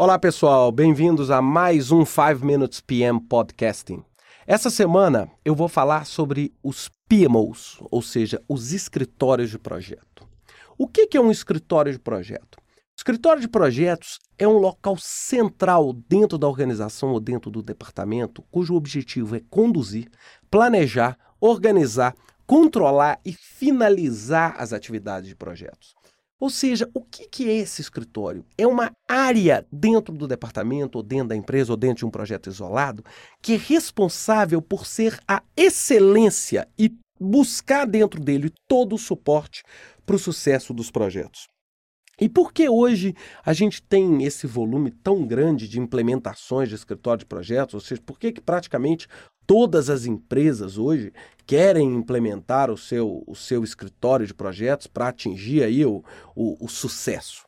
[0.00, 4.04] Olá, pessoal, bem-vindos a mais um 5 Minutes PM Podcasting.
[4.46, 10.24] Essa semana eu vou falar sobre os PMOs, ou seja, os escritórios de projeto.
[10.78, 12.58] O que é um escritório de projeto?
[12.96, 18.76] Escritório de projetos é um local central dentro da organização ou dentro do departamento, cujo
[18.76, 20.08] objetivo é conduzir,
[20.48, 22.14] planejar, organizar,
[22.46, 25.97] controlar e finalizar as atividades de projetos.
[26.40, 28.44] Ou seja, o que é esse escritório?
[28.56, 32.48] É uma área dentro do departamento, ou dentro da empresa, ou dentro de um projeto
[32.48, 33.04] isolado,
[33.42, 39.62] que é responsável por ser a excelência e buscar dentro dele todo o suporte
[40.06, 41.48] para o sucesso dos projetos.
[42.20, 43.14] E por que hoje
[43.44, 47.74] a gente tem esse volume tão grande de implementações de escritório de projetos?
[47.74, 49.06] Ou seja, por que, praticamente
[49.48, 51.10] todas as empresas hoje
[51.46, 56.04] querem implementar o seu, o seu escritório de projetos para atingir aí o,
[56.36, 57.47] o, o sucesso?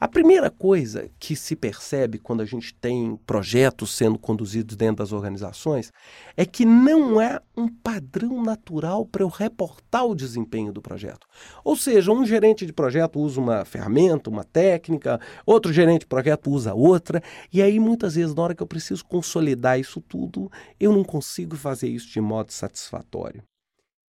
[0.00, 5.10] A primeira coisa que se percebe quando a gente tem projetos sendo conduzidos dentro das
[5.10, 5.90] organizações
[6.36, 11.26] é que não é um padrão natural para eu reportar o desempenho do projeto.
[11.64, 16.48] Ou seja, um gerente de projeto usa uma ferramenta, uma técnica, outro gerente de projeto
[16.48, 17.20] usa outra,
[17.52, 21.56] e aí muitas vezes, na hora que eu preciso consolidar isso tudo, eu não consigo
[21.56, 23.42] fazer isso de modo satisfatório.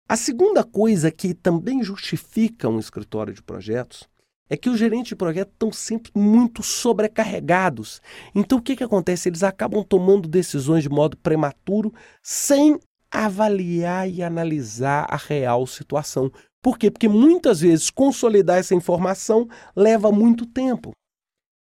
[0.09, 4.09] A segunda coisa que também justifica um escritório de projetos
[4.49, 8.01] é que os gerentes de projeto estão sempre muito sobrecarregados.
[8.35, 9.29] Então, o que, que acontece?
[9.29, 12.79] Eles acabam tomando decisões de modo prematuro, sem
[13.11, 16.31] avaliar e analisar a real situação.
[16.63, 16.91] Por quê?
[16.91, 20.93] Porque muitas vezes consolidar essa informação leva muito tempo.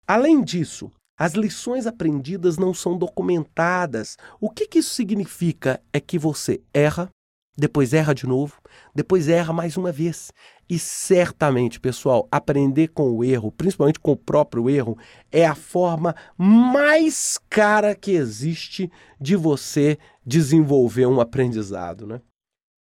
[0.06, 4.16] Além disso, as lições aprendidas não são documentadas.
[4.40, 5.80] O que, que isso significa?
[5.92, 7.08] É que você erra,
[7.56, 8.60] depois erra de novo,
[8.94, 10.32] depois erra mais uma vez.
[10.68, 14.98] E certamente, pessoal, aprender com o erro, principalmente com o próprio erro,
[15.30, 22.06] é a forma mais cara que existe de você desenvolver um aprendizado.
[22.06, 22.20] Né?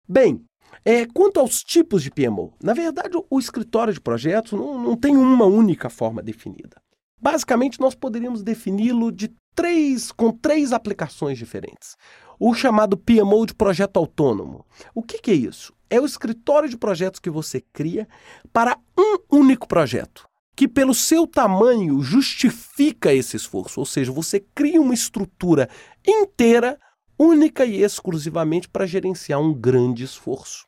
[0.07, 0.43] Bem,
[0.85, 5.15] é, quanto aos tipos de PMO, na verdade, o, escritório de projetos não, não tem
[5.15, 6.81] uma única forma definida.
[7.21, 11.95] Basicamente, nós poderíamos defini-lo de três, com três aplicações diferentes.
[12.39, 14.65] O chamado PMO de projeto autônomo.
[14.93, 15.73] O que, que é isso?
[15.89, 18.07] É o escritório de projetos que você cria
[18.51, 23.79] para um único projeto, que pelo seu tamanho justifica esse esforço.
[23.79, 25.69] Ou seja, você cria uma estrutura
[26.05, 26.79] inteira,
[27.17, 30.65] única e exclusivamente para gerenciar um grande esforço.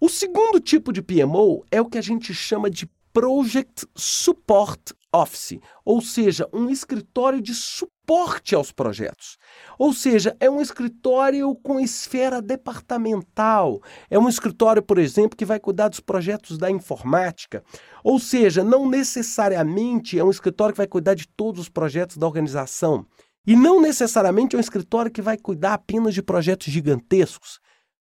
[0.00, 5.60] O segundo tipo de PMO é o que a gente chama de Project Support Office,
[5.84, 9.36] ou seja, um escritório de suporte aos projetos.
[9.78, 13.82] Ou seja, é um escritório com esfera departamental.
[14.08, 17.62] É um escritório, por exemplo, que vai cuidar dos projetos da informática.
[18.02, 22.26] Ou seja, não necessariamente é um escritório que vai cuidar de todos os projetos da
[22.26, 23.06] organização.
[23.46, 27.60] E não necessariamente é um escritório que vai cuidar apenas de projetos gigantescos.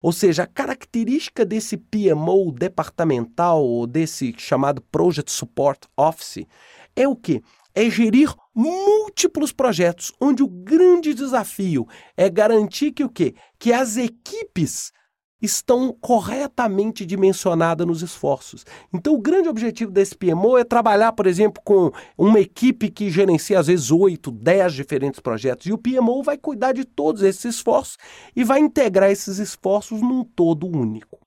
[0.06, 6.46] Ou seja, a característica desse PMO departamental, ou desse chamado Project Support Office,
[6.94, 7.42] é o que?
[7.74, 13.34] É gerir múltiplos projetos, onde o grande desafio é garantir que o quê?
[13.58, 14.92] Que as equipes
[15.40, 18.64] estão corretamente dimensionadas nos esforços.
[18.92, 23.58] Então, o grande objetivo desse PMO é trabalhar, por exemplo, com uma equipe que gerencia
[23.58, 25.66] às vezes 8, 10 diferentes projetos.
[25.66, 27.98] E o PMO vai cuidar de todos esses esforços
[28.34, 31.18] e vai integrar esses esforços num todo único.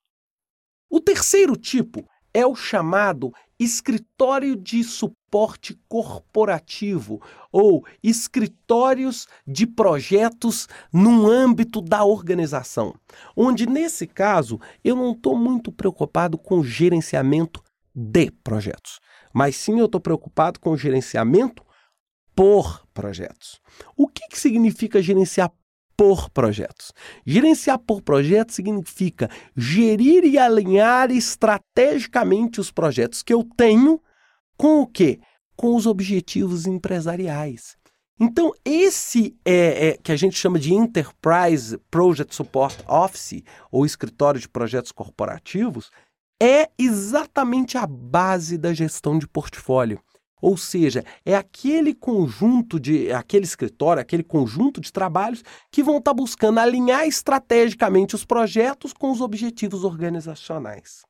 [0.90, 2.04] O terceiro tipo
[2.34, 7.22] é o chamado escritório de suporte corporativo
[7.52, 12.96] ou escritórios de projetos no âmbito da organização,
[13.36, 17.62] onde nesse caso eu não estou muito preocupado com o gerenciamento
[17.94, 19.00] de projetos,
[19.34, 21.64] mas sim eu estou preocupado com o gerenciamento
[22.34, 23.60] por projetos.
[23.98, 25.52] O que, que significa gerenciar
[26.00, 26.94] por projetos.
[27.26, 34.02] Gerenciar por projetos significa gerir e alinhar estrategicamente os projetos que eu tenho
[34.56, 35.20] com o quê?
[35.58, 37.76] Com os objetivos empresariais.
[38.18, 44.40] Então, esse é, é, que a gente chama de Enterprise Project Support Office, ou escritório
[44.40, 45.92] de projetos corporativos,
[46.42, 50.00] é exatamente a base da gestão de portfólio.
[50.42, 56.14] Ou seja, é aquele conjunto de, aquele escritório, aquele conjunto de trabalhos que vão estar
[56.14, 61.02] buscando alinhar estrategicamente os projetos com os objetivos organizacionais.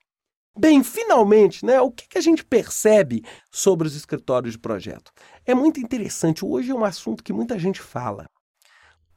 [0.57, 5.11] Bem, finalmente, né, o que, que a gente percebe sobre os escritórios de projeto?
[5.45, 6.43] É muito interessante.
[6.43, 8.25] Hoje é um assunto que muita gente fala.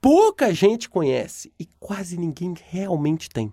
[0.00, 3.52] Pouca gente conhece e quase ninguém realmente tem.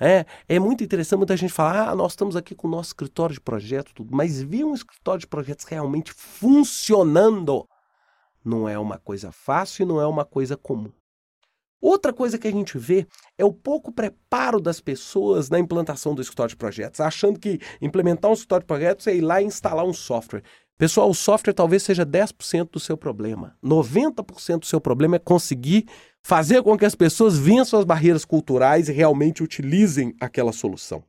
[0.00, 3.34] É, é muito interessante muita gente falar, ah, nós estamos aqui com o nosso escritório
[3.34, 7.68] de projeto, tudo, mas ver um escritório de projetos realmente funcionando
[8.42, 10.90] não é uma coisa fácil e não é uma coisa comum.
[11.82, 13.06] Outra coisa que a gente vê
[13.38, 18.30] é o pouco preparo das pessoas na implantação do escritório de projetos, achando que implementar
[18.30, 20.42] um escritório de projetos é ir lá e instalar um software.
[20.80, 23.54] Pessoal, o software talvez seja 10% do seu problema.
[23.62, 25.86] 90% do seu problema é conseguir
[26.22, 31.04] fazer com que as pessoas vençam as barreiras culturais e realmente utilizem aquela solução.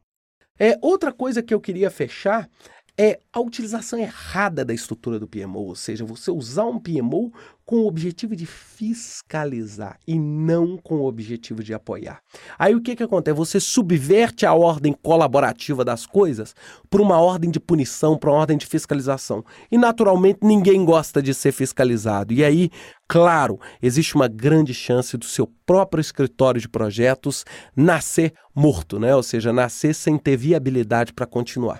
[0.59, 2.49] É, outra coisa que eu queria fechar
[2.97, 7.31] é a utilização errada da estrutura do PMO, ou seja, você usar um PMO
[7.65, 12.21] com o objetivo de fiscalizar e não com o objetivo de apoiar.
[12.59, 13.37] Aí o que, que acontece?
[13.37, 16.53] Você subverte a ordem colaborativa das coisas
[16.89, 19.43] para uma ordem de punição, para uma ordem de fiscalização.
[19.71, 22.33] E naturalmente ninguém gosta de ser fiscalizado.
[22.33, 22.69] E aí,
[23.07, 29.15] claro, existe uma grande chance do seu próprio escritório de projetos nascer morto, né?
[29.15, 31.79] ou seja, nascer sem ter viabilidade para continuar.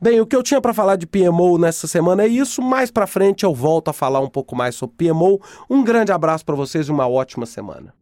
[0.00, 2.60] Bem, o que eu tinha para falar de PMO nessa semana é isso.
[2.60, 5.40] Mais para frente eu volto a falar um pouco mais sobre PMO.
[5.68, 7.94] Um grande abraço para vocês e uma ótima semana.